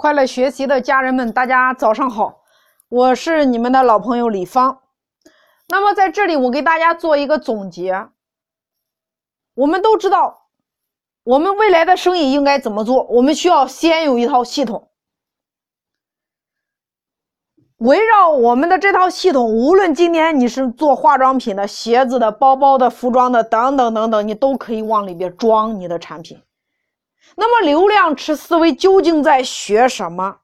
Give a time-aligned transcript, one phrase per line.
[0.00, 2.40] 快乐学习的家人们，大家早上好，
[2.88, 4.80] 我是你们的老朋友李芳。
[5.68, 8.08] 那么在这里，我给大家做一个总结。
[9.52, 10.46] 我们都知道，
[11.22, 13.02] 我们未来的生意应该怎么做？
[13.10, 14.88] 我们需要先有一套系统，
[17.76, 26.42] 围绕我们的这套系统，无论今天你是做化妆品的、鞋子的、包包的、服装的等等等等，你都可以往里边装你的产品。
[27.36, 30.40] 那么，流量池思维究竟在学什么？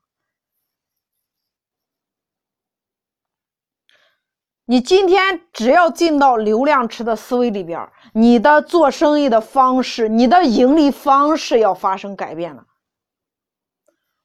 [4.69, 12.67] 你今天只要进到流量池的思维里边，你的做生意的方式、你的盈利方式要发生改变了。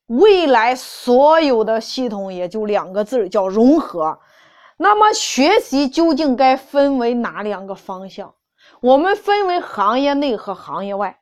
[0.07, 4.19] 未来所有的系统也就两个字叫融合。
[4.77, 8.33] 那么，学习究竟该分为哪两个方向？
[8.81, 11.20] 我们分为行业内和行业外。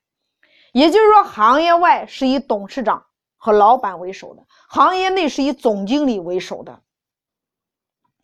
[0.72, 3.06] 也就是说，行业外是以董事长
[3.38, 6.82] 和老板为首的，行业内是以总经理为首的。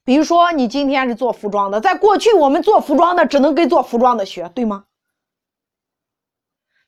[0.04, 4.86] 比如说，你今天是做服装的，在过去我们做服装的只能跟做服装的学，对吗？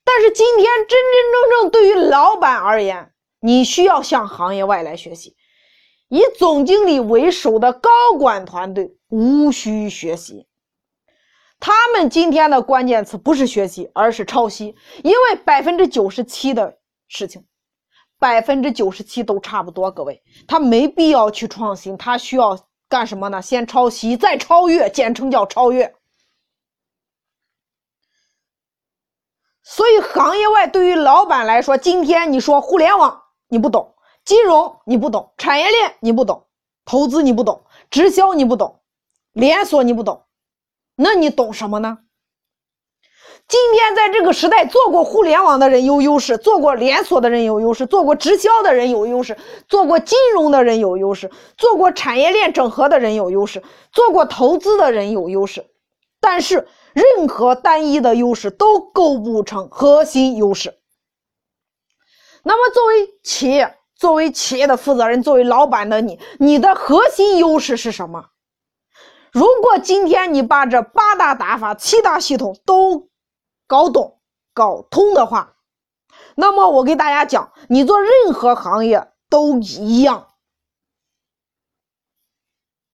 [0.03, 5.35] 但是今天真真正正对于老板而言，你需要向行业外来学习，
[6.07, 10.47] 以总经理为首的高管团队无需学习。
[11.59, 16.77] 他们今天的关键词不是学习，而是抄袭，因为百分之九十七的
[17.07, 17.43] 事情，
[18.19, 19.89] 百分之九十七都差不多。
[19.89, 23.41] 各位，他没必要去创新，他需要干什么呢？
[23.41, 25.93] 先抄袭，再超越，简称叫超越。
[29.63, 36.47] 所以，行业外对于老板来说，今天你说互联网你不懂，金融你不懂，产业链你不懂，
[36.85, 38.79] 投资你不懂，直销你不懂，
[39.33, 40.23] 连锁你不懂。
[40.97, 41.99] 那你懂什么呢？
[43.47, 49.37] 今天在这个时代，做过互联网的人有优势，做过连锁的人有优势，做过直销的人有优势，
[49.69, 55.65] 做过金融的人有优势，做过产业链整合的人有优势，做过投资的人有优势。
[56.19, 60.79] 但是，任何单一的优势都构不成核心优势。
[62.43, 68.25] 那么，作为企业，作为企业的负责人，作为老板的你，你的核心优势是什么？
[69.77, 73.09] 今天你把这八大打法、七大系统都
[73.67, 74.19] 搞懂、
[74.53, 75.53] 搞通的话，
[76.35, 80.27] 那么我给大家讲，你做任何行业都一样。